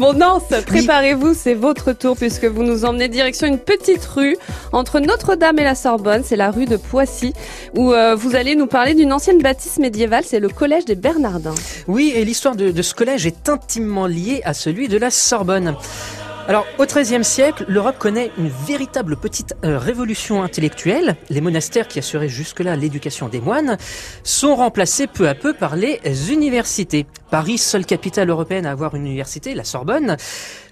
[0.00, 4.36] Bon Nance, préparez-vous, c'est votre tour puisque vous nous emmenez direction une petite rue
[4.72, 7.32] entre Notre-Dame et la Sorbonne, c'est la rue de Poissy,
[7.76, 11.54] où euh, vous allez nous parler d'une ancienne bâtisse médiévale, c'est le collège des Bernardins.
[11.86, 15.76] Oui, et l'histoire de, de ce collège est intimement liée à celui de la Sorbonne.
[16.46, 21.16] Alors, au XIIIe siècle, l'Europe connaît une véritable petite euh, révolution intellectuelle.
[21.30, 23.78] Les monastères qui assuraient jusque-là l'éducation des moines
[24.24, 27.06] sont remplacés peu à peu par les universités.
[27.30, 30.18] Paris, seule capitale européenne à avoir une université, la Sorbonne,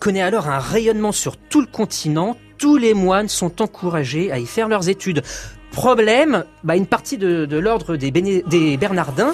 [0.00, 2.36] connaît alors un rayonnement sur tout le continent.
[2.58, 5.22] Tous les moines sont encouragés à y faire leurs études.
[5.70, 9.32] Problème, bah, une partie de, l'ordre des Bernardins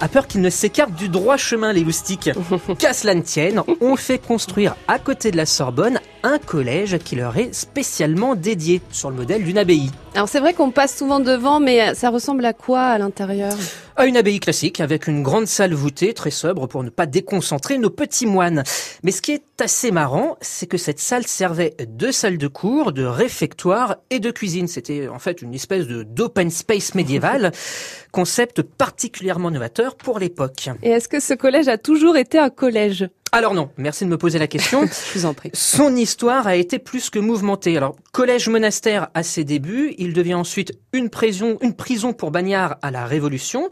[0.00, 2.30] a peur qu'ils ne s'écartent du droit chemin, les loustiques.
[2.78, 7.16] Qu'à cela ne tienne, on fait construire à côté de la Sorbonne un collège qui
[7.16, 9.90] leur est spécialement dédié, sur le modèle d'une abbaye.
[10.14, 13.54] Alors c'est vrai qu'on passe souvent devant, mais ça ressemble à quoi à l'intérieur?
[13.96, 17.78] À une abbaye classique, avec une grande salle voûtée, très sobre, pour ne pas déconcentrer
[17.78, 18.64] nos petits moines.
[19.02, 22.92] Mais ce qui est assez marrant, c'est que cette salle servait de salle de cours,
[22.92, 24.66] de réfectoire et de cuisine.
[24.66, 27.52] C'était en fait une espèce de d'open space médiéval,
[28.12, 30.70] concept particulièrement novateur pour l'époque.
[30.82, 33.08] Et est-ce que ce collège a toujours été un collège?
[33.34, 34.86] Alors non, merci de me poser la question.
[35.12, 35.50] Je vous en prie.
[35.54, 37.76] Son histoire a été plus que mouvementée.
[37.76, 42.76] Alors, collège monastère à ses débuts, il devient ensuite une prison, une prison pour bagnards
[42.80, 43.68] à la Révolution,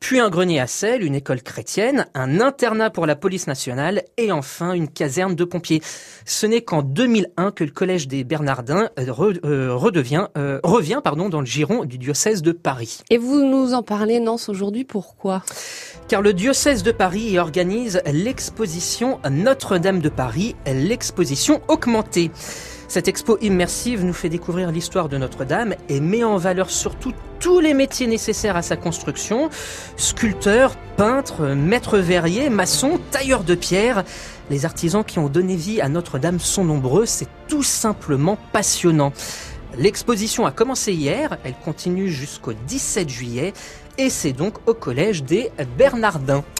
[0.00, 4.32] puis un grenier à sel, une école chrétienne, un internat pour la police nationale et
[4.32, 5.80] enfin une caserne de pompiers.
[6.26, 11.00] Ce n'est qu'en 2001 que le collège des Bernardins euh, re- euh, redevient, euh, revient
[11.02, 12.98] pardon, dans le giron du diocèse de Paris.
[13.10, 15.44] Et vous nous en parlez, Nance, aujourd'hui, pourquoi?
[16.08, 22.32] Car le diocèse de Paris y organise l'exposition Notre-Dame de Paris, l'exposition augmentée.
[22.94, 27.58] Cette expo immersive nous fait découvrir l'histoire de Notre-Dame et met en valeur surtout tous
[27.58, 29.50] les métiers nécessaires à sa construction.
[29.96, 34.04] Sculpteurs, peintres, maîtres verriers, maçons, tailleurs de pierre.
[34.48, 39.12] Les artisans qui ont donné vie à Notre-Dame sont nombreux, c'est tout simplement passionnant.
[39.76, 43.54] L'exposition a commencé hier, elle continue jusqu'au 17 juillet
[43.98, 46.44] et c'est donc au collège des Bernardins.